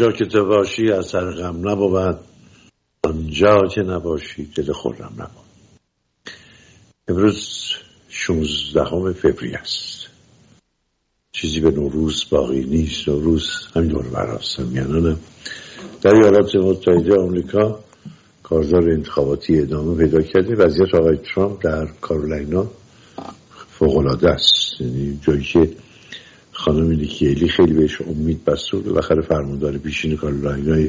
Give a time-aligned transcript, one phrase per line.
[0.00, 2.18] هر که تو باشی از سر غم نبود.
[3.02, 5.44] آنجا که نباشی دل خورم نبود.
[7.08, 7.72] امروز
[8.08, 10.06] 16 فوریه است.
[11.32, 13.08] چیزی به نوروز باقی نیست.
[13.08, 15.18] نوروز همینطور براست میانانم
[16.02, 17.80] در ایالات متحده آمریکا
[18.42, 20.54] کارزار انتخاباتی ادامه پیدا کرده.
[20.54, 22.66] وضعیت آقای ترامپ در کارولاینا
[23.70, 24.80] فوقلاده است.
[24.80, 25.70] یعنی جایی که
[26.64, 30.88] خانم نیکیلی خیلی بهش امید بسته و بالاخره فرماندار پیشین کارولاینا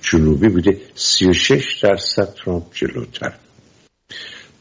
[0.00, 0.80] جنوبی بوده.
[0.94, 3.32] 36 درصد ترامپ جلوتر.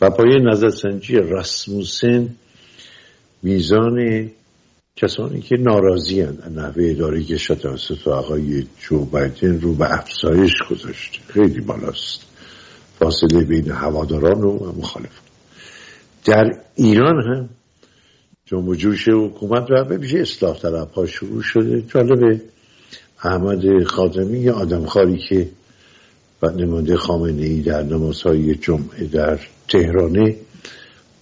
[0.02, 2.30] و پای نظرسنجی رسموسن
[3.44, 4.30] میزان
[4.96, 11.20] کسانی که ناراضی هستند نحوه اداره کشور توسط آقای جو بایدن رو به افزایش گذاشته
[11.28, 12.26] خیلی بالاست.
[13.00, 15.26] فاصله بین هواداران و مخالفان.
[16.26, 16.46] در
[16.76, 17.50] ایران هم
[18.52, 21.82] جنب جوش حکومت و به بیشه اصلاح طلب ها شروع شده.
[21.82, 22.42] جالبه.
[23.24, 25.50] احمد خاتمی آدمخواری که
[26.42, 30.36] و نماینده خامنه ای در نمازهای جمعه در تهرانه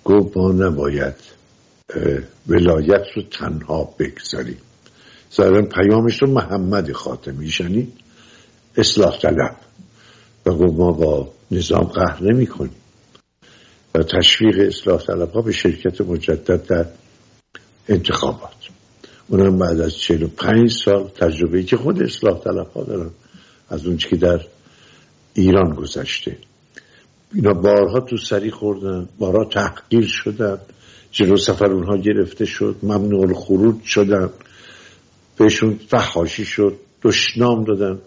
[0.03, 1.15] گفت ما نباید
[2.47, 4.57] ولایت رو تنها بگذاریم.
[5.35, 7.93] ظاهرا پیامش رو محمد خاتمی شنید
[8.77, 9.55] اصلاح طلب.
[10.45, 12.75] و گفت ما با نظام قهر نمی کنیم
[13.95, 16.85] و تشویق اصلاح طلب ها به شرکت مجدد در
[17.89, 18.57] انتخابات.
[19.27, 23.09] اونم بعد از 45 سال تجربه که خود اصلاح طلب ها دارن
[23.69, 24.41] از اون که در
[25.33, 26.37] ایران گذشته.
[27.33, 30.57] اینا بارها تو سری خوردن بارها تحقیر شدن
[31.11, 34.29] جلو سفر اونها گرفته شد ممنوع خروج شدن
[35.37, 37.99] بهشون فحاشی شد دشنام دادن.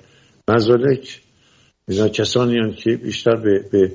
[0.49, 1.21] مزالک
[1.89, 3.93] اینا کسانی هم که بیشتر به, به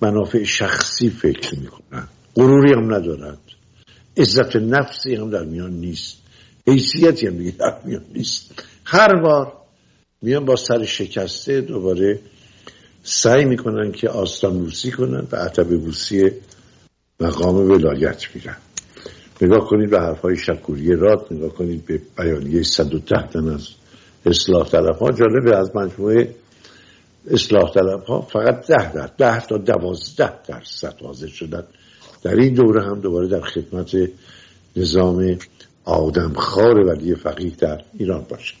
[0.00, 2.08] منافع شخصی فکر می‌کنن.
[2.36, 3.38] غروری هم ندارند
[4.16, 6.16] عزت نفسی هم در میان نیست.
[6.66, 8.62] حیثیتی هم دیگه در میان نیست.
[8.84, 9.52] هر بار
[10.22, 12.20] میان با سر شکسته دوباره
[13.02, 16.30] سعی می‌کنن که آستان بوسی کنن و عتب بوسی
[17.20, 18.56] مقام ولایت میرن
[19.42, 23.68] نگاه کنید به حرفهای شکوری راد نگاه کنید به بیانیه 110 تن از
[24.26, 26.34] اصلاح طلب ها جالبه از مجموعه
[27.30, 31.64] اصلاح طلب ها فقط ده در ده تا دوازده درصد حاضر شدن.
[32.22, 33.96] در این دوره هم دوباره در خدمت
[34.76, 35.38] نظام
[35.84, 38.54] آدمخوار ولی فقیه در ایران باشه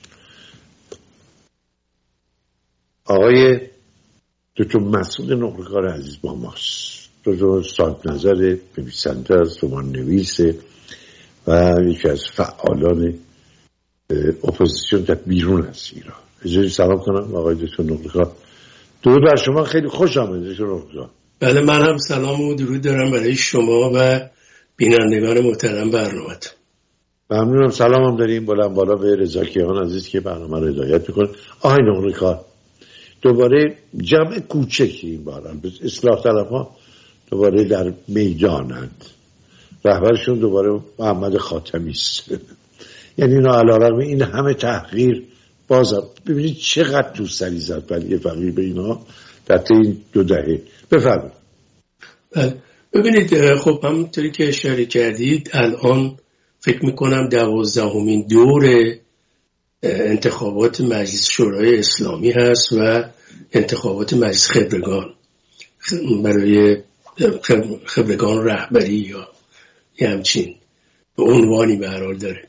[3.04, 3.60] آقای
[4.56, 7.08] دکتر مسعود نقرکار عزیز با ماست.
[7.24, 10.58] دکتر ساد نظر نویسنده از رمان نویسه
[11.46, 13.14] و یکی از فعالان
[14.44, 16.16] اپوزیسیون در بیرون از ایران.
[16.44, 18.32] اجازه سلام کنم آقای دکتر نقرکار
[19.02, 21.10] درود بر شما خیلی خوش آمده دکتر نقرکار
[21.40, 24.20] بله من هم سلام و درود دارم برای شما و
[24.76, 26.36] بینندگان محترم برنامه
[27.30, 28.46] ممنونم سلام هم داریم.
[28.46, 31.28] بلند بالا به رضا کیهان عزیز که برنامه رو هدایت می‌کنه
[31.60, 32.44] آقای نقرکار
[33.22, 36.76] دوباره جمع کوچکی این باران اصلاح طلب ها
[37.30, 39.04] دوباره در می‌دانند.
[39.84, 42.24] رهبرشون دوباره محمد خاتمی است.
[43.18, 45.22] یعنی اینا علیرغم این همه تحقیر
[45.68, 45.94] باز
[46.26, 49.00] ببینید چقدر تو سری زد ولی فقیر به اینا.
[49.46, 50.60] در این دو دهه.
[50.92, 51.32] بفرمایید.
[52.32, 52.62] بله.
[52.92, 56.18] ببینید خب همونطوری که اشاره کردید الان
[56.60, 58.94] فکر می‌کنم دوازدهمین دور
[59.82, 63.04] انتخابات مجلس شورای اسلامی هست و
[63.52, 65.14] انتخابات مجلس خبرگان.
[66.22, 66.76] برای
[67.84, 69.28] خبرگان رهبری یا
[70.00, 70.54] یه همچین
[71.18, 72.48] عنوانی به حال داره.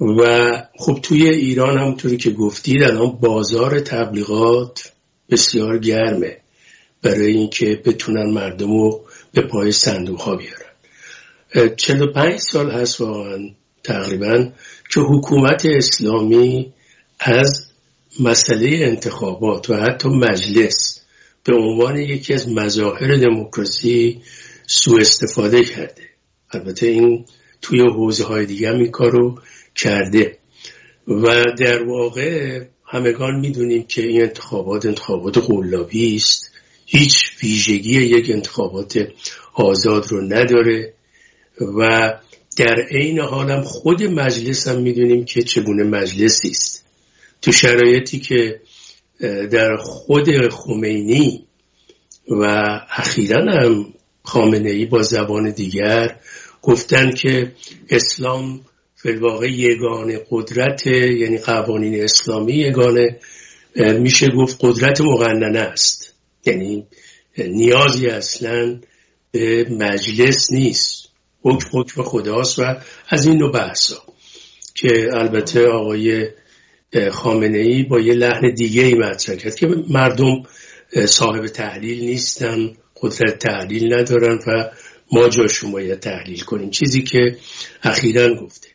[0.00, 4.92] و خب توی ایران همونطوری که گفتید الان بازار تبلیغات
[5.30, 6.36] بسیار گرمه.
[7.02, 11.74] برای اینکه بتونن مردم رو به پای صندوق ها بیارن.
[11.76, 13.50] 45 سال هست واقعا
[13.82, 14.50] تقریبا
[14.94, 16.72] که حکومت اسلامی
[17.20, 17.68] از
[18.20, 21.00] مسئله انتخابات و حتی مجلس
[21.44, 24.22] به عنوان یکی از مظاهر دموکراسی
[24.66, 26.02] سوء استفاده کرده.
[26.50, 27.24] البته این
[27.62, 29.38] توی حوزه های دیگه هم این کارو
[29.74, 30.38] کرده.
[31.08, 36.47] و در واقع همگان می‌دونیم که این انتخابات انتخابات قلابی است.
[36.90, 39.08] هیچ ویژگی یک انتخابات
[39.54, 40.94] آزاد رو نداره
[41.78, 42.12] و
[42.56, 46.84] در عین حالم خود مجلس هم می‌دونیم که چگونه مجلسی است.
[47.42, 48.60] تو شرایطی که
[49.50, 51.44] در خود خمینی
[52.28, 52.42] و
[52.90, 53.86] اخیرا هم
[54.22, 56.16] خامنه ای با زبان دیگر
[56.62, 57.52] گفتن که
[57.90, 58.60] اسلام
[58.94, 63.18] فلواقع یگانه قدرت یعنی قوانین اسلامی یگانه
[63.76, 66.07] میشه گفت قدرت مقننه است.
[66.48, 66.86] یعنی
[67.38, 68.80] نیازی اصلا
[69.30, 71.08] به مجلس نیست.
[71.42, 72.62] حکم حکم خداست و
[73.08, 74.02] از این نوع بحثا
[74.74, 76.28] که البته آقای
[77.12, 80.42] خامنه ای با یه لحن دیگه ای مطرح کرد که مردم
[81.06, 82.72] صاحب تحلیل نیستن
[83.02, 84.70] قدرت تحلیل ندارن و
[85.12, 86.70] ما جاشون باید تحلیل کنیم.
[86.70, 87.36] چیزی که
[87.82, 88.68] اخیرا گفته.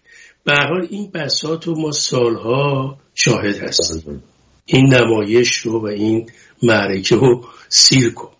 [0.43, 4.23] به حال این بسات و ما سالها شاهد هستیم.
[4.65, 6.29] این نمایش رو و این
[6.63, 8.31] معرکه رو سیر کن.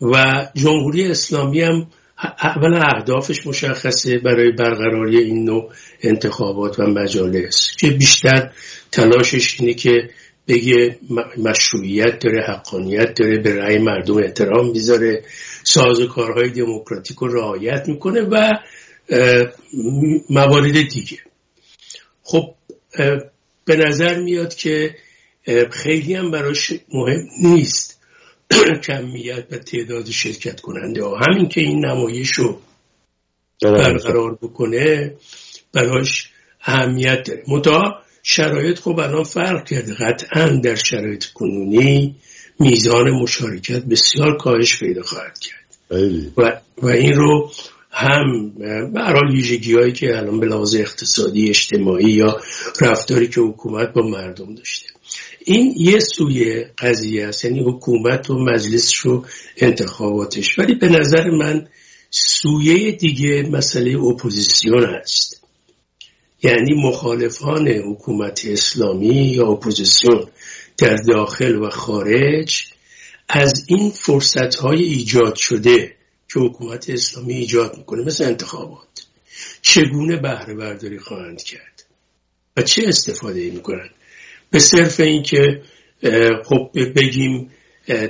[0.00, 1.86] و جمهوری اسلامی هم
[2.42, 5.72] اولا اهدافش مشخصه برای برقراری این نوع
[6.02, 7.76] انتخابات و مجالس.
[7.80, 8.50] که بیشتر
[8.92, 10.10] تلاشش اینه که
[10.48, 10.98] بگه
[11.38, 15.24] مشروعیت داره حقانیت داره به رأی مردم احترام می‌ذاره
[16.10, 18.50] کارهای دموکراتیک رو رعایت می‌کنه و
[20.30, 21.18] موارد دیگه.
[22.22, 22.54] خب
[23.64, 24.94] به نظر میاد که
[25.70, 27.93] خیلی هم براش مهم نیست.
[28.82, 31.18] کمیت و تعداد شرکت کننده ها.
[31.18, 32.58] همین که این نمایش رو
[33.62, 35.14] برقرار بکنه
[35.72, 36.30] براش
[36.64, 39.94] اهمیت داره متا شرایط خب الان فرق کرده.
[39.94, 42.16] قطعا در شرایط کنونی
[42.60, 45.64] میزان مشارکت بسیار کاهش پیدا خواهد کرد.
[46.36, 47.50] و, و این رو
[47.90, 48.50] هم
[48.92, 52.40] برای ویژگی هایی که الان به لحاظ اقتصادی اجتماعی یا
[52.80, 54.86] رفتاری که حکومت با مردم داشته.
[55.44, 57.44] این یه سوی قضیه است.
[57.44, 59.24] یعنی حکومت و مجلس رو
[59.56, 60.58] انتخاباتش.
[60.58, 61.68] ولی به نظر من
[62.10, 65.44] سویه دیگه مسئله اپوزیسیون هست
[66.42, 70.26] یعنی مخالفان حکومت اسلامی یا اپوزیسیون
[70.78, 72.64] در داخل و خارج
[73.28, 75.94] از این فرصت های ایجاد شده
[76.32, 79.06] که حکومت اسلامی ایجاد می‌کنه مثل انتخابات
[79.62, 81.84] چگونه بهره برداری خواهند کرد
[82.56, 83.90] و چه استفاده می‌کنن
[84.54, 85.62] به صرف اینکه
[86.44, 87.50] خب بگیم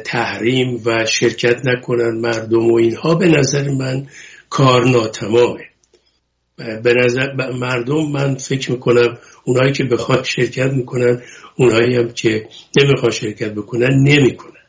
[0.04, 4.06] تحریم و شرکت نکنن مردم و اینها به نظر من
[4.50, 5.64] کار ناتمامه.
[6.56, 11.22] به نظر مردم من فکر می‌کنم اونایی که بخواد شرکت می‌کنن
[11.56, 14.62] اونایی هم که نمی‌خواد شرکت بکنن نمی‌کنن.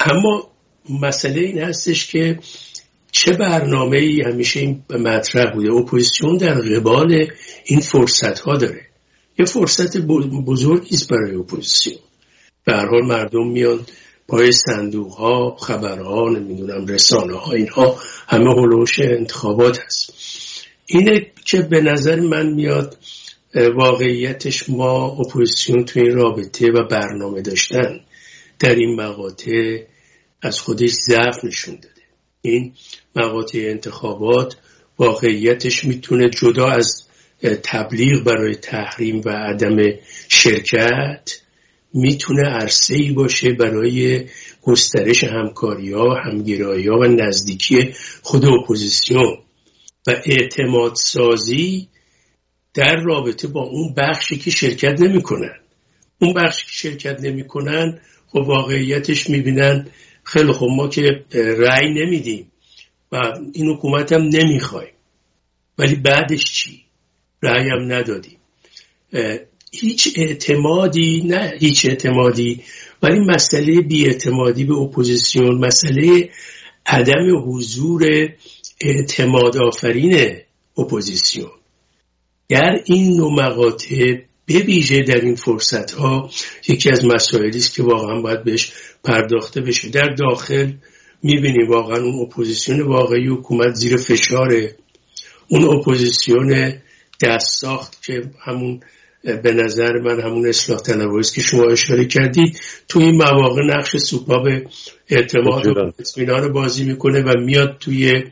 [0.00, 0.50] اما
[1.02, 2.38] مسئله این هستش که
[3.12, 7.26] چه برنامه ای همیشه این مطرح بوده؟ اپوزیسیون در قبال
[7.64, 8.91] این فرصت ها داره.
[9.38, 9.96] یه فرصت
[10.46, 11.98] بزرگی است برای اپوزیسیون.
[12.64, 13.80] به هر حال مردم میان
[14.28, 17.98] پای صندوق ها خبرها نمی‌دونم رسانه ها اینها
[18.28, 20.12] همه هلوش انتخابات هست.
[20.86, 22.98] اینه که به نظر من میاد
[23.54, 28.00] واقعیتش ما اپوزیسیون تو این رابطه و برنامه داشتن
[28.58, 29.78] در این مقاطع
[30.42, 32.02] از خودش ضعف نشون داده.
[32.42, 32.72] این
[33.16, 34.56] مقاطع انتخابات
[34.98, 37.01] واقعیتش می‌تونه جدا از
[37.62, 39.76] تبلیغ برای تحریم و عدم
[40.28, 41.42] شرکت
[41.94, 44.26] می‌تونه عرصه ای باشه برای
[44.62, 49.38] گسترش همکاری ها همگرایی ها و نزدیکی خود اپوزیسیون.
[50.06, 51.88] و اعتماد سازی
[52.74, 55.54] در رابطه با اون بخشی که شرکت نمی‌کنن.
[56.18, 59.88] اون بخشی که شرکت نمی‌کنن خب واقعیتش می‌بینن
[60.24, 62.52] خیلی خب ما که رأی نمیدیم
[63.12, 63.16] و
[63.52, 64.92] این حکومت هم نمی‌خوایم
[65.78, 66.84] ولی بعدش چی؟
[67.42, 68.38] رأی هم ندادیم.
[69.72, 72.62] هیچ اعتمادی نه هیچ اعتمادی.
[73.02, 76.30] ولی مسئله بی‌اعتمادی به اپوزیسیون مسئله
[76.86, 78.28] عدم حضور
[78.80, 80.36] اعتماد آفرین
[80.78, 81.50] اپوزیسیون.
[82.48, 86.30] در این نوع مقاطع به در این فرصت ها
[86.68, 88.72] یکی از مسائلی است که واقعا باید بهش
[89.04, 89.88] پرداخته بشه.
[89.88, 90.72] در داخل
[91.22, 94.76] می‌بینیم واقعا اون اپوزیسیون واقعی حکومت زیر فشاره
[95.48, 96.72] اون اپوزیسیون
[97.22, 98.80] دست ساخت که همون
[99.22, 102.60] به نظر من همون اصلاح طلبایی که شما اشاره کردید.
[102.88, 104.48] تو این مواقع نقش سوپاپ
[105.08, 108.22] اعتماد و اطمینان بازی می‌کنه و میاد توی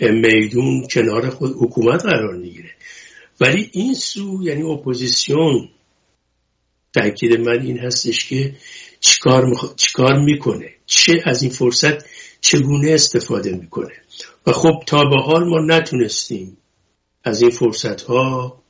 [0.00, 2.70] میدون کنار خود حکومت قرار می‌گیره.
[3.40, 5.68] ولی این سو یعنی اپوزیسیون
[6.94, 8.54] تاکید من این هستش که
[9.00, 12.04] چیکار, چیکار می‌کنه؟ چه از این فرصت
[12.40, 13.94] چگونه استفاده می‌کنه؟
[14.46, 16.56] و خب تا به حال ما نتونستیم
[17.24, 18.62] از این فرصت ها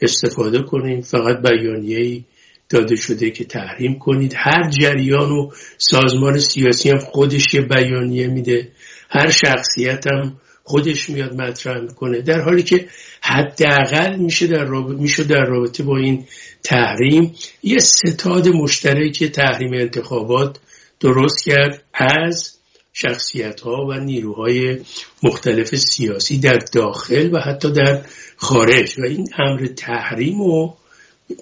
[0.00, 2.24] استفاده کنیم فقط بیانیه
[2.68, 4.34] داده شده که تحریم کنید.
[4.36, 8.68] هر جریان و سازمان سیاسی هم خودش یه بیانیه میده.
[9.10, 12.20] هر شخصیت هم خودش میاد مطرح می‌کنه.
[12.20, 12.88] در حالی که
[13.22, 16.24] حداقل میشه در رابطه میشه در رابطه با این
[16.62, 20.58] تحریم یه ستاد مشترک تحریم انتخابات
[21.00, 21.82] درست کرد.
[21.94, 22.58] از
[22.92, 24.78] شخصیت ها و نیروهای
[25.22, 28.02] مختلف سیاسی در داخل و حتی در
[28.36, 28.98] خارج.
[28.98, 30.74] و این امر تحریم و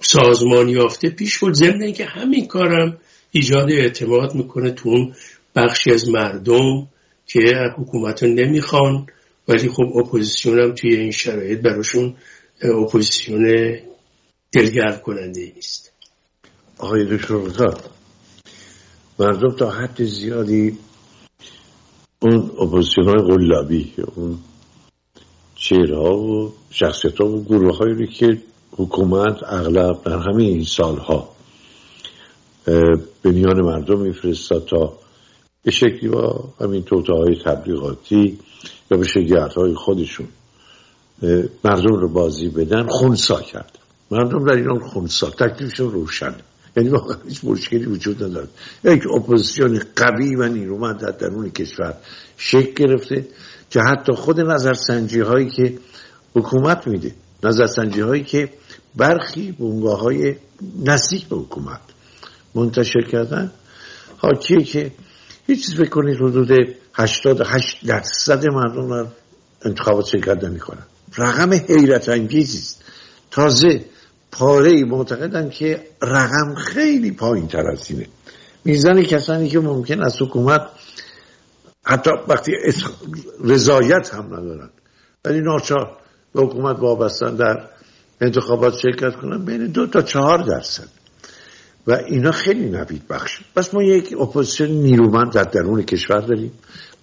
[0.02, 1.54] سازمان یافته پیش بود.
[1.54, 2.98] ضمن اینکه همین کارم
[3.30, 5.14] ایجاد اعتماد می‌کنه تو اون
[5.56, 6.88] بخشی از مردم
[7.26, 7.40] که
[7.78, 9.06] حکومت رو نمی‌خوان.
[9.48, 12.16] ولی خب اپوزیسیون هم توی این شرایط براشون
[12.62, 13.74] اپوزیسیون
[14.52, 15.92] دلگرم کننده نیست.
[16.78, 17.34] آقای دکتر
[19.18, 20.78] مردم تا حد زیادی
[22.22, 24.38] اون اپوزیسیون های قلابی اون
[25.54, 28.42] چهره‌ها و شخصیت ها و گروه هایی که
[28.76, 31.28] حکومت اغلب در همه این سالها
[33.22, 34.92] به میان مردم میفرستاد تا
[35.62, 38.38] به شکلی با همین توته های تبلیغاتی
[38.90, 40.28] یا به شگرت های خودشون
[41.64, 43.78] مردم رو بازی بدن خونسا کرد.
[44.10, 46.34] مردم در ایران خونسا تکلیفشون روشن.
[46.76, 48.48] یعنی واقعا هیچ مشکلی وجود ندارد.
[48.84, 51.94] یک اپوزیسیون قوی و نیرومند در درون کشور
[52.36, 53.26] شکل گرفته
[53.70, 55.78] که حتی خود نظرسنجی هایی که
[56.34, 58.48] حکومت میده نظرسنجی هایی که
[58.96, 60.34] برخی بونگاه های
[60.84, 61.80] نزدیک به حکومت
[62.54, 63.52] منتشر کردن.
[64.16, 64.92] حاکیه که
[65.46, 66.50] هیچ چیز بکنید حدود
[66.94, 69.10] 88 درصد مردم در
[69.64, 70.82] انتخابات شرکت نمی کنن
[71.18, 72.74] رقم حیرت انگیزی
[73.30, 73.84] تازه
[74.40, 78.06] پاره معتقدن که رقم خیلی پایین تر از اینه.
[78.64, 80.60] میزان کسانی که ممکن از حکومت
[81.84, 82.52] حتی وقتی
[83.44, 84.70] رضایت هم ندارن.
[85.24, 85.96] ولی ناچار
[86.34, 87.68] به حکومت وابستن در
[88.20, 90.88] انتخابات شرکت کنن بین دو تا چهار درصد.
[91.86, 93.40] و اینا خیلی نوید بخش.
[93.56, 96.52] پس ما یک اپوزیسیون نیرومند در درون کشور داریم.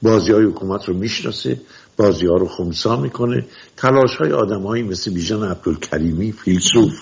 [0.01, 1.61] بازی های حکومت رو می‌شناسه
[1.97, 3.45] بازی ها رو خمسا می‌کنه.
[3.77, 6.93] تلاش های آدم هایی مثل بیژن عبدالکریمی فیلسوف.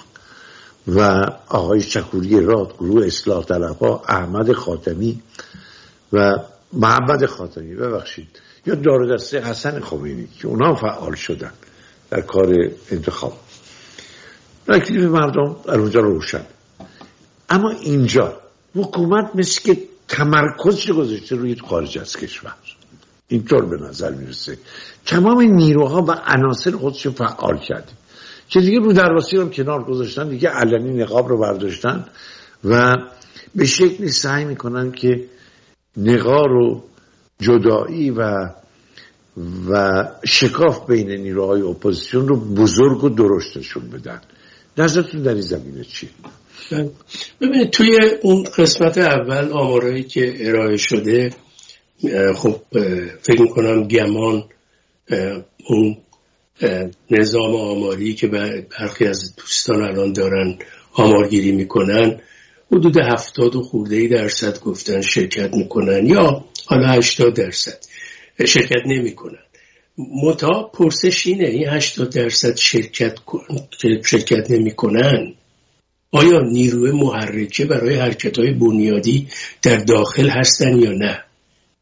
[0.87, 5.21] و آقای شکوری راد گروه اصلاح طلبها احمد خاتمی
[6.13, 6.31] و
[6.73, 8.27] محمد خاتمی ببخشید.
[8.65, 11.51] یا دار دسته حسن خمینی که اونا فعال شدن
[12.09, 12.55] در کار
[12.91, 13.37] انتخاب.
[14.67, 16.45] تکلیف مردم در اونجا روشن.
[17.49, 18.41] اما اینجا
[18.75, 19.77] حکومت مثل که
[20.07, 22.53] تمرکز گذاشته روی خارج از کشور.
[23.27, 24.57] اینطور به نظر می‌رسه.
[25.05, 27.91] تمام نیروها و عناصر خودش فعال کرده
[28.49, 32.05] که دیگه رو درواسی رو کنار گذاشتن دیگه علنی نقاب رو برداشتن
[32.63, 32.95] و
[33.55, 35.25] به شکلی سعی می‌کنن که
[35.97, 36.83] نقار و
[37.39, 38.49] جدایی و
[39.69, 44.21] و شکاف بین نیروهای اپوزیسیون رو بزرگ و درشتشون بدن
[44.77, 46.09] نظرتون در این زمینه چیه؟
[47.41, 51.29] ببینید توی اون قسمت اول آمارایی که ارائه شده
[52.35, 52.61] خب
[53.21, 54.43] فکر می‌کنم گمان
[55.69, 55.97] اون
[57.11, 60.57] نظام آماری که برخی از دوستان الان دارن
[60.93, 62.21] آمارگیری می‌کنن
[62.71, 67.77] حدود هفتاد و خورده ای درصد گفتن شرکت می‌کنن یا حالا هشتاد درصد
[68.45, 69.39] شرکت نمی‌کنن.
[69.97, 73.19] متا پرسش اینه این هشتاد درصد شرکت
[74.05, 75.33] شرکت نمی‌کنن؟
[76.11, 79.27] آیا نیروی محرکه برای حرکت های بنیادی
[79.61, 81.23] در داخل هستن یا نه؟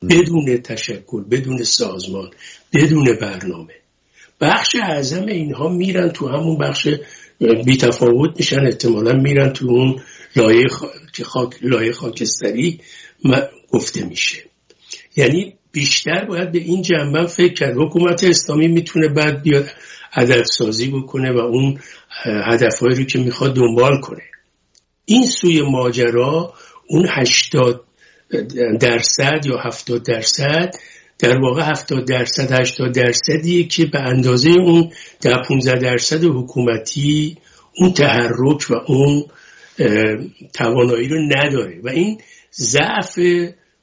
[0.09, 2.31] بدون تشکل بدون سازمان
[2.73, 3.82] بدون برنامه.
[4.41, 6.87] بخش اعظم اینها میرن تو همون بخش
[7.65, 10.01] بی تفاوت میشن احتمالا میرن تو اون
[10.35, 10.67] لایه,
[11.23, 11.55] خاک...
[11.61, 12.79] لایه خاکستری
[13.71, 14.43] گفته میشه.
[15.15, 17.77] یعنی بیشتر باید به این جنبه فکر کرد.
[17.77, 19.69] حکومت اسلامی می‌تونه بعد بیاد
[20.11, 21.79] هدف سازی بکنه و اون
[22.25, 24.23] هدفهایی رو که می‌خواد دنبال کنه.
[25.05, 26.53] این سوی ماجرا
[26.87, 27.83] اون هشتاد
[28.79, 30.75] درصد یا هفتاد درصد
[31.23, 37.37] در واقع هفتاد درصد هشتاد درصدیه که به اندازه اون در 15 درصد حکومتی
[37.77, 39.25] اون تحرک و اون
[40.53, 41.79] توانایی رو نداره.
[41.83, 42.17] و این
[42.53, 43.19] ضعف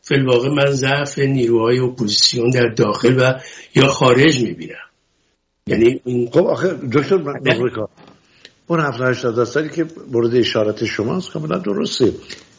[0.02, 3.40] فلواقع من ضعف نیروهای اپوزیسیون در داخل و
[3.75, 4.75] یا خارج می‌بینم.
[5.66, 7.18] یعنی این خب آخه دکتر
[8.66, 12.12] اون 70 درصدی که مورد اشارت شماست کاملا درسته.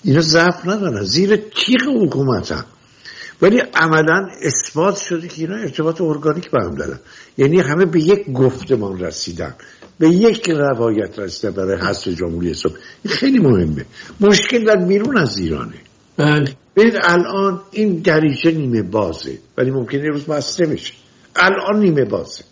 [0.03, 1.03] اینا ضعف ندارن.
[1.03, 2.65] زیر تیغ حکومت هم.
[3.41, 6.99] ولی عملا اثبات شده که اینا ارتباط ارگانیک به هم دارن.
[7.37, 9.55] یعنی همه به یک گفتمان رسیدن.
[9.99, 12.77] به یک روایت رسیدن برای حذف جمهوری اسلامی.
[13.03, 13.85] این خیلی مهمه.
[14.19, 15.73] مشکل در بیرون از ایرانه.
[16.17, 16.55] بله.
[16.75, 19.37] ببینید الان این دریچه نیمه بازه.
[19.57, 20.93] ولی ممکنه روز بسته میشه
[21.35, 22.43] الان نیمه بازه.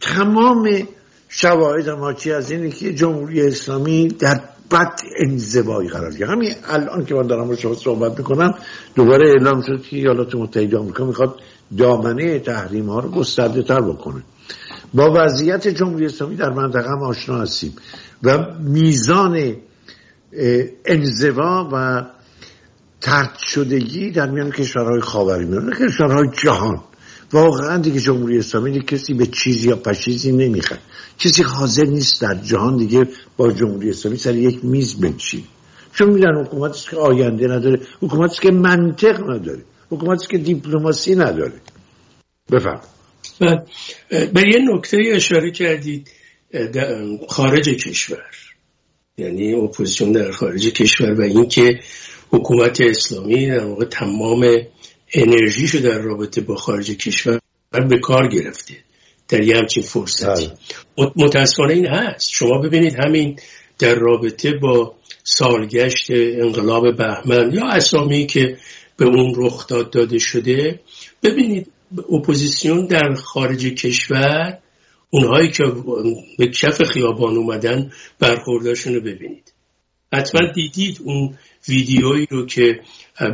[0.00, 0.88] تمام
[1.28, 4.40] شواهد ما چی از اینه که جمهوری اسلامی در
[4.72, 6.30] بد انزوایی قرار گرفت.
[6.30, 8.54] همین الان که من دارم با شما صحبت می‌کنم
[8.94, 11.40] دوباره اعلام شد که ایالات متحده آمریکا می‌خواد
[11.78, 14.22] دامنه تحریم ها رو گسترده تر بکنه.
[14.94, 17.76] با وضعیت جمهوری اسلامی در منطقه هم آشنا هستیم
[18.22, 19.56] و میزان
[20.84, 22.04] انزوا و
[23.00, 26.80] ترد شدگی در میان کشورهای خاورمیانه کشورهای جهان.
[27.32, 30.80] واقعا دیگه جمهوری اسلامی کسی به چیزی یا پشیزی نمی‌خواد
[31.18, 35.44] کسی حاضر نیست در جهان دیگه با جمهوری اسلامی سر یک میز بنشین.
[35.94, 41.60] چون میدن حکومتی که آینده نداره حکومتی که منطق نداره حکومتی که دیپلماسی نداره.
[42.52, 42.80] بفهم
[44.10, 46.10] به یه نکته اشاره کردید
[47.28, 48.30] خارج کشور.
[49.18, 51.80] یعنی اپوزیسیون در خارج کشور و اینکه
[52.30, 54.44] حکومت اسلامی در واقع تمام
[55.14, 57.40] انرژیشو در رابطه با خارج کشور
[57.88, 58.74] به کار گرفته.
[59.28, 60.50] در یه همچین فرصتی.
[60.96, 61.12] بله.
[61.16, 62.30] متاسفانه این هست.
[62.30, 63.38] شما ببینید همین
[63.78, 68.56] در رابطه با سالگشت انقلاب بهمن یا اسامی که
[68.96, 70.80] به اون رخ داد داده شده
[71.22, 71.72] ببینید
[72.12, 74.58] اپوزیسیون در خارج کشور
[75.10, 75.64] اونهایی که
[76.38, 79.51] به کف خیابان اومدن برخورداشون رو ببینید.
[80.12, 81.34] حتما دیدید اون
[81.68, 82.80] ویدیویی رو که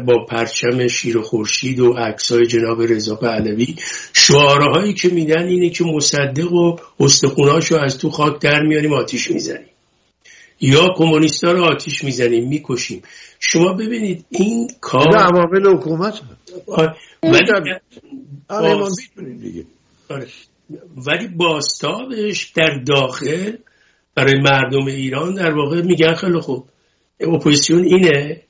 [0.07, 3.77] با پرچم شیر و خورشید و عکسای جناب رضا پهلوی
[4.13, 9.69] شعارهایی که میدن اینه که مصدق و استخوناشو از تو خاک در میاریم آتیش می‌زنیم.
[10.61, 13.03] یا کمونیستا رو آتیش می‌زنیم می‌کشیم.
[13.41, 16.21] شما ببینید این کار عوامل حکومت
[17.23, 17.53] ولی
[20.09, 20.27] آره.
[21.07, 23.57] ولی باستابش در داخل
[24.19, 26.65] برای مردم ایران در واقع میگن خیلی خوب.
[27.21, 28.43] اپوزیسیون اینه.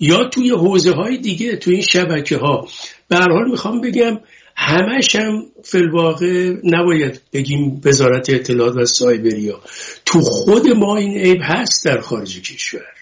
[0.00, 2.68] یا توی حوزه های دیگه توی این شبکه ها
[3.08, 4.20] به هر حال می‌خوام بگم
[4.56, 9.60] همش هم فی‌الواقع نباید بگیم وزارت اطلاعات و سایبری ها
[10.04, 12.94] تو خود ما این عیب هست در خارج کشور.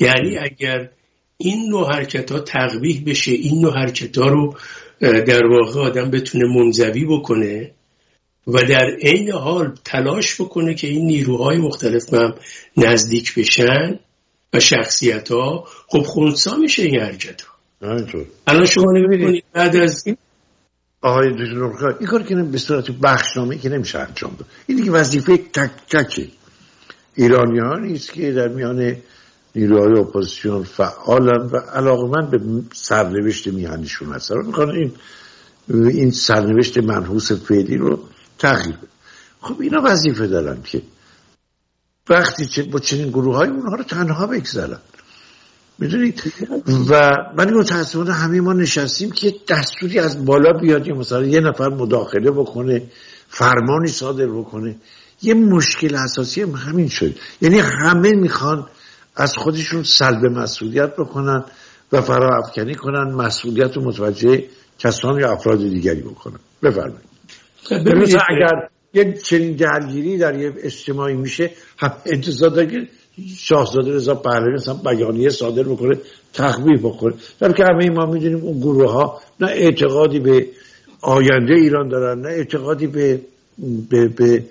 [0.00, 0.90] یعنی اگر
[1.36, 4.54] این نوع حرکت ها تقبیح بشه این نوع حرکت ها رو
[5.00, 7.70] در واقع آدم بتونه منزوی بکنه
[8.46, 12.34] و در عین حال تلاش بکنه که این نیروهای مختلف هم
[12.76, 13.98] نزدیک بشن
[14.52, 17.54] و شخصیت ها خب خونسا میشه این حرکت ها
[18.46, 20.04] الان شما نمی‌دونید بعد از
[21.02, 24.48] آقای دکتر این کار که به صورت بخشنامه که نمیشه انجام داد.
[24.66, 26.28] این دیگه وظیفه تک تک
[27.14, 28.96] ایرانی ها نیست که در میان
[29.54, 32.40] نیروهای اپوزیسیون فعالن و علاقه من به
[32.72, 34.92] سرنوشت میهنشون هستن می‌خوان این
[35.68, 38.00] این سرنوشت منحوس فعلی رو
[38.44, 38.78] تغییر.
[39.40, 40.82] خب اینا وظیفه دارن که
[42.08, 44.78] وقتی چه با چنین گروه های اونها رو تنها بگذارن.
[45.78, 46.22] می‌دونید
[46.90, 51.68] و ولی متاسفانه همه ما نشستیم که دستوری از بالا بیاد یا مثلا یه نفر
[51.68, 52.82] مداخله بکنه
[53.28, 54.76] فرمانی صادر بکنه.
[55.22, 57.14] یه مشکل اساسی هم همین شد.
[57.40, 58.66] یعنی همه می‌خوان
[59.16, 61.44] از خودشون سلب مسئولیت بکنن
[61.92, 64.44] و فرا افکنی کنن مسئولیت رو متوجه
[64.78, 66.38] کسان یا افراد دیگری بکنن.
[66.62, 67.13] بفرمایید.
[67.64, 67.88] خب،
[68.28, 71.50] اگر یه چنین درگیری در یه اجتماعی میشه
[72.06, 72.88] انتظار داره که
[73.38, 75.98] شاهزاده رضا پهلوی مثلا بیانیه صادر بکنه
[76.32, 77.14] تخبیه بکنه.
[77.40, 80.46] در که همه ما می‌دونیم اون گروه ها نه اعتقادی به
[81.00, 83.20] آینده ایران دارن نه اعتقادی به
[83.90, 84.44] به, به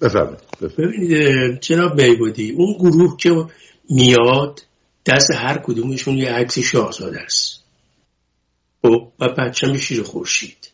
[0.00, 0.38] بفرمایید
[0.78, 3.44] ببینید جناب میبودی اون گروه که
[3.90, 4.60] میاد
[5.06, 7.64] دست هر کدومشون یه عکس شاهزاده است.
[8.82, 10.67] خب و بچه شیر خورشید.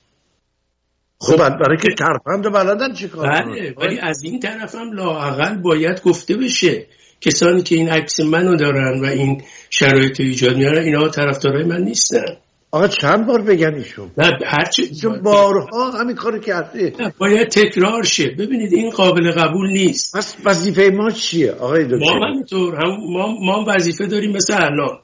[1.25, 6.37] خب برای که ترفند بلدن چیکار بله ولی از این طرف هم لاقل باید گفته
[6.37, 6.87] بشه
[7.21, 12.37] کسانی که این عکس منو دارن و این شرایط ایجاد میارن اینا طرفدارای من نیستن.
[12.71, 16.93] آقا چند بار بگن ایشون؟ نه هرچی چون بارها همین کارو کرده.
[17.19, 18.31] باید تکرار شه.
[18.39, 20.17] ببینید این قابل قبول نیست.
[20.17, 24.99] پس وظیفه ما چیه آقای دکتر؟ ما همینطور هم ما, ما وظیفه داریم مثل الان.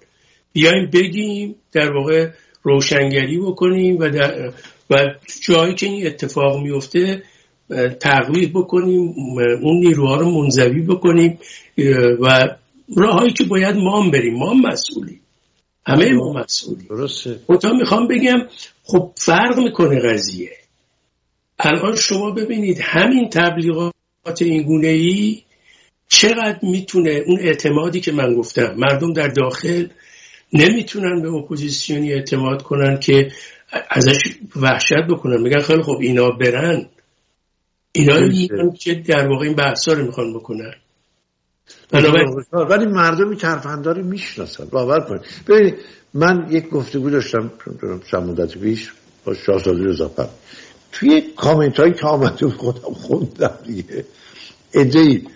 [0.52, 2.28] بیایم بگیم در واقع
[2.62, 4.52] روشنگری بکنیم و در
[4.90, 5.06] و
[5.40, 7.22] جایی که این اتفاق میفته
[8.00, 9.14] تقویض بکنیم
[9.62, 11.38] اون نیروها رو منزوی بکنیم
[12.20, 12.56] و
[12.96, 14.34] راههایی که باید ما بریم.
[14.34, 15.20] ما مسئولیم
[15.86, 17.40] همه ما مسئولیم درسته.
[17.78, 18.38] می‌خوام بگم
[18.84, 20.50] خب فرق می‌کنه قضیه.
[21.58, 23.92] الان شما ببینید همین تبلیغات
[24.40, 25.42] این گونه ای
[26.08, 29.86] چقدر می‌تونه اون اعتمادی که من گفتم مردم در داخل
[30.52, 33.32] نمی‌تونن به اپوزیسیونی اعتماد کنن که
[33.90, 35.40] ازش وحشت بکنن.
[35.40, 36.86] میگن خیلی خب اینا برن.
[37.92, 38.16] اینا
[38.50, 40.74] رو که در واقع این بحثا رو می‌خوان بکنن.
[42.52, 44.64] ولی مردم ترفندا رو می‌شناسن.
[44.64, 45.22] باور کنید.
[45.48, 45.74] ببینید
[46.14, 47.50] من یک گفتگو داشتم
[48.10, 48.92] چند مدت پیش
[49.24, 50.10] با شاهزاده رضا
[50.92, 54.04] توی کامنت هایی که آمده خودم خوندم دیگه.
[54.74, 55.26] ادهی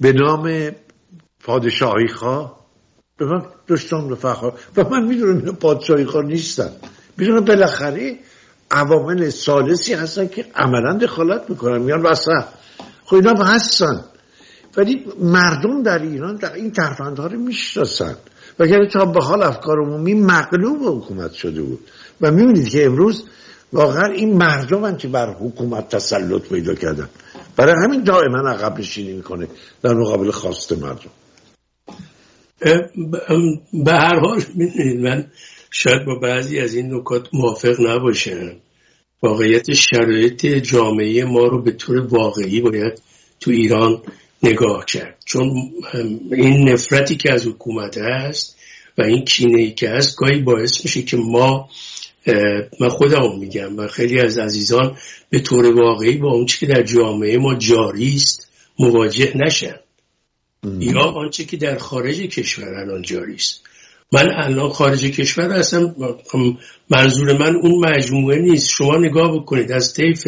[0.00, 0.70] به نام
[1.44, 2.57] پادشاهی خواه
[3.18, 6.70] به من داشتم رفقا و من می‌دونم اینا پادشاهی خواه نیستن.
[7.16, 8.18] می‌دونم بالاخره
[8.70, 11.78] عوامل سالسی هستن که عملا دخالت می‌کنن.
[11.78, 12.44] میان وسط
[13.04, 14.04] خب اینا هستن.
[14.76, 18.16] ولی مردم در ایران در این ترفندها رو می‌شناسن.
[18.58, 21.80] وگرنه تا به حال افکار عمومی مغلوب حکومت شده بود.
[22.20, 23.24] و می‌بینید که امروز
[23.72, 27.08] واقعا این مردم که بر حکومت تسلط پیدا کردن.
[27.56, 29.48] برای همین دائما عقب نشینی می‌کنه
[29.82, 31.10] در مقابل خواست مردم.
[33.72, 35.26] به هر حال می‌دونید من
[35.70, 38.56] شاید با بعضی از این نکات موافق نباشم.
[39.22, 43.02] واقعیت شرایط جامعه ما رو به طور واقعی باید
[43.40, 44.02] تو ایران
[44.42, 45.22] نگاه کرد.
[45.24, 45.50] چون
[46.32, 48.56] این نفرتی که از حکومت هست
[48.98, 51.68] و این کینه ای که هست گاهی باعث میشه که ما
[52.80, 54.96] من خودم میگم و خیلی از عزیزان
[55.30, 59.74] به طور واقعی با اون که در جامعه ما جاری است مواجه نشن.
[60.64, 63.62] یا آنچه که در خارج کشور الان جاری است.
[64.12, 65.94] من الان خارج کشور اصلا
[66.90, 68.70] منظور من اون مجموعه نیست.
[68.70, 69.72] شما نگاه بکنید.
[69.72, 70.24] از طیف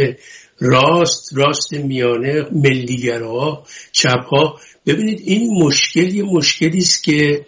[0.61, 4.61] راست راست میانه ملیگرها چپها.
[4.87, 7.47] ببینید این مشکل یه مشکلی است که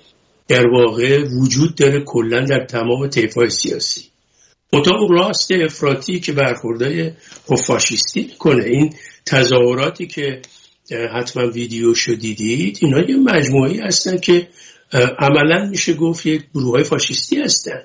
[0.49, 4.03] در واقع وجود داره کلا در تمام های سیاسی.
[4.73, 7.11] اتاق راست افراطی که برخوردهای
[7.66, 8.95] فاشیستی کنه این
[9.27, 10.42] تظاهراتی که
[10.90, 12.79] حتما ویدیو شو دیدید.
[12.83, 14.49] اینا یه مجموعی هستن که
[15.18, 17.83] عملا میشه گفت یک گروه های فاشیستی هستن.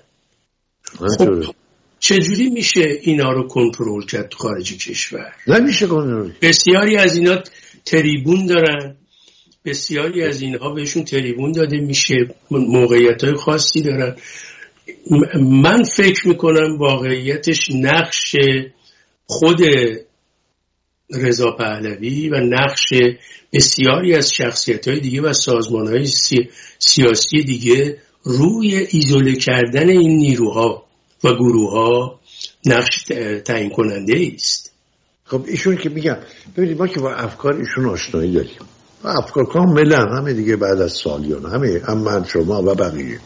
[0.86, 1.56] خب
[2.00, 6.32] چجوری میشه اینا رو کنترل کرد خارج کشور؟ نمیشه کنترل.
[6.42, 7.44] بسیاری از اینا
[7.86, 8.96] تریبون دارن.
[9.66, 12.16] بسیاری از اینها بهشون تریبون داده میشه.
[12.52, 14.16] موقعیت های خاصی دارن.
[15.40, 18.36] من فکر می‌کنم واقعیتش نقش
[19.26, 19.62] خود
[21.12, 22.93] رضا پهلوی و نقش
[23.54, 26.08] بسیاری از شخصیت های دیگه و سازمان های
[26.80, 30.84] سیاسی دیگه روی ایزوله کردن این نیروها
[31.24, 32.20] و گروه ها
[32.65, 33.04] نقش
[33.46, 34.72] تعیین کننده است
[35.26, 36.17] خب ایشون که میگم
[36.58, 38.60] ببینید ما که با افکار ایشون آشنایی داریم.
[39.04, 43.20] افکار کاملا همه دیگه بعد از سالیان همه هم من شما و بقیه.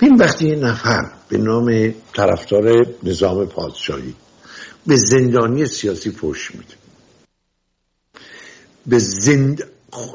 [0.00, 4.14] ببین وقتی یه نفر به نام طرفدار نظام پادشاهی
[4.86, 6.83] به زندانی سیاسی پشت میده
[8.86, 9.64] به زند...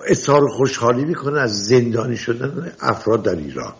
[0.08, 3.74] اظهار خوشحالی می‌کنه از زندانی شدن افراد در ایران.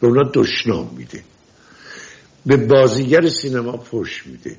[0.00, 1.22] به اونا دشنام میده.
[2.46, 4.56] به بازیگر سینما پشت میده.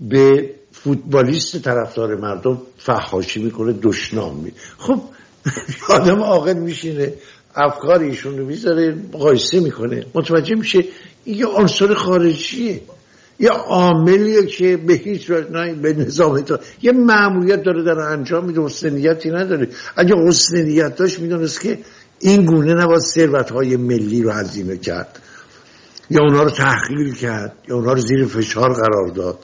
[0.00, 5.00] به فوتبالیست طرفدار مردم فحاشی می‌کنه دشنام میده خب
[5.94, 7.14] آدم عاقل میشینه
[7.54, 10.06] افکار ایشون رو می‌ذاره مقایسه می‌کنه.
[10.14, 10.84] متوجه میشه
[11.24, 12.80] این یه عنصر خارجیه.
[13.38, 18.62] یه عاملیه که به هیچ وجه به نظام تا یه معمولیت داره در انجام میده
[18.62, 18.96] حسن
[19.34, 19.68] نداره.
[19.96, 21.78] اگه حسن نیت داشت می‌دونست که
[22.18, 25.18] این گونه نباید ثروت های ملی رو هزینه کرد.
[26.10, 29.38] یا اونا رو تحقیل کرد یا اونا رو زیر فشار قرار داد.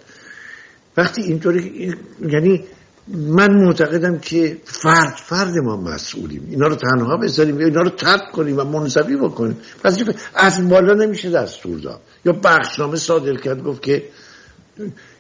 [0.97, 1.95] وقتی اینطوری
[2.29, 2.65] یعنی
[3.09, 6.47] من معتقدم که فرد فرد ما مسئولیم.
[6.51, 9.57] اینا رو تنها بذاریم اینا رو ترک کنیم و منصفی بکنیم.
[9.85, 9.99] پس
[10.35, 12.01] از بالا نمیشه دستور داد.
[12.25, 14.03] یا بخشنامه صادر کرد گفت که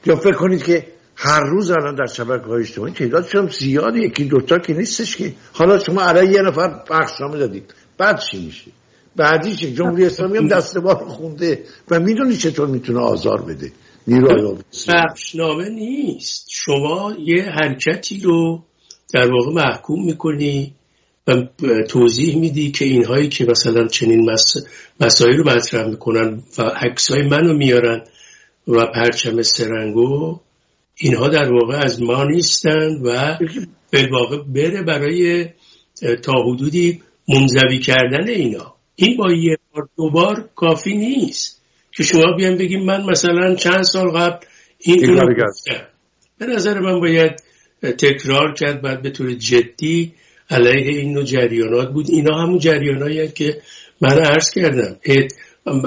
[0.07, 4.25] یا فکر کنید که هر روز الان در شبکه های اجتماعی تعداد شما زیاده یکی
[4.25, 5.33] دوتا که نیستش که.
[5.53, 7.75] حالا شما علیه یه نفر بخشنامه دادید.
[7.99, 8.71] بعد چی میشه؟
[9.17, 13.73] بعدی چه جمهوری اسلامی هم دست بار خونده و می‌دونی چطور می‌تونه آزار بده.
[14.89, 16.49] بخشنامه نیست.
[16.51, 18.63] شما یه حرکتی رو
[19.15, 20.75] در واقع محکوم می‌کنی
[21.27, 21.43] و
[21.89, 24.31] توضیح میدی که اینهایی که مثلا چنین
[25.01, 28.03] مسائل رو مطرح می‌کنن و عکسای منو میارن
[28.69, 30.41] و پرچم سرنگو
[30.97, 33.39] اینها در واقع از ما نیستن و
[33.91, 35.47] به واقع بره برای
[36.23, 38.75] تا حدودی منزوی کردن اینا.
[38.97, 41.64] این با یه بار دوبار کافی نیست.
[41.97, 44.47] که شما بیان بگیم من مثلا چند سال قبل
[44.79, 45.17] این
[46.39, 47.43] به نظر من باید
[47.83, 50.13] تکرار کرد بعد به طور جدی
[50.51, 52.11] علیه این نوع جریانات بود.
[52.11, 53.61] اینا همون جریانایی که
[54.01, 54.97] من عرض کردم.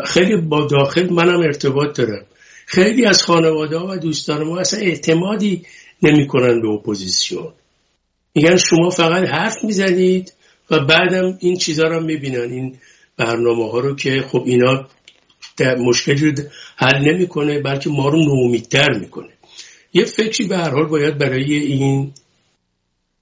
[0.05, 2.25] خیلی با داخل منم ارتباط دارم.
[2.65, 5.61] خیلی از خانواده ها و دوستان ما اصلا اعتمادی
[6.03, 7.53] نمی‌کنن به اپوزیسیون.
[8.35, 10.33] میگن شما فقط حرف می‌زنید
[10.71, 12.51] و بعدم این چیزها رو می‌بینن.
[12.51, 12.75] این
[13.17, 14.87] برنامه ها رو که خب اینا
[15.61, 16.43] مشکلی رو
[16.75, 19.29] حل نمی‌کنه بلکه ما رو نومیدتر می‌کنه.
[19.93, 22.13] یه فکری به هر حال باید برای این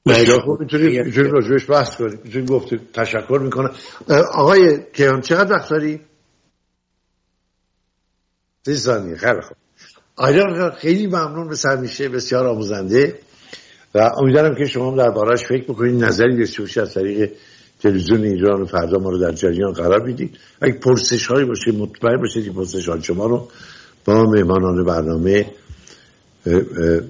[0.05, 2.19] می‌تونیم راجبش بحث کنیم.
[2.23, 3.75] می‌تونیم گفت تشکر می‌کنم.
[4.33, 5.99] آقای کیان چقدر وقت داری؟
[8.65, 9.15] سی ثانیه.
[9.15, 9.57] خیلی خوب.
[10.15, 13.19] آیا خیلی ممنون به سرمیشه بسیار آموزنده.
[13.95, 17.31] و امیدوارم که شما دربارهش فکر بکنید نظری داشته باشید از طریق
[17.79, 20.37] تلویزیون ایران و فردا ما رو در جریان قرار می‌دید.
[20.61, 23.47] اگه پرسش هایی باشه مطمئن باشید که پرسش های شما رو
[24.05, 25.51] با مهمانان برنامه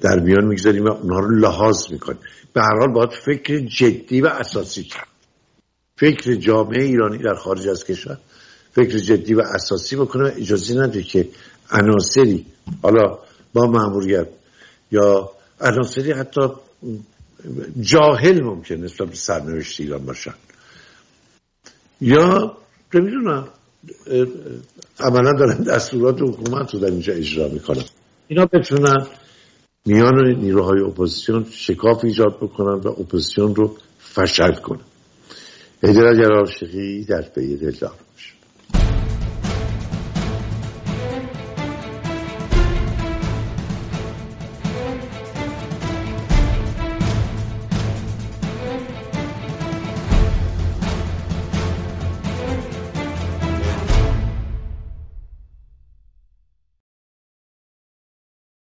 [0.02, 2.20] در میان می‌گذاریم و اونها رو لحاظ می‌کنیم.
[2.54, 5.08] به هر حال باید فکر جدی و اساسی کرد.
[5.98, 8.18] فکر جامعه ایرانی در خارج از کشور
[8.72, 11.28] فکر جدی و اساسی بکنه اجازه نده که
[11.72, 12.46] عناصری
[12.82, 13.20] حالا
[13.54, 14.28] با مأموریت
[14.92, 16.50] یا عناصری حتی
[17.82, 20.34] جاهل ممکن نسبت به سرنوشت ایران باشن.
[22.02, 22.58] یا
[22.94, 23.48] نمی‌دونم
[25.00, 27.84] عملا دارن دستورات حکومت رو در اینجا اجرا می‌کنن.
[28.28, 29.08] اینا بتونن
[29.86, 34.86] میان نیروهای اپوزیسیون شکاف ایجاد بکنن و اپوزیسیون رو فشل کنن.
[35.84, 38.05] هدر اگر عاشقی در پی باشه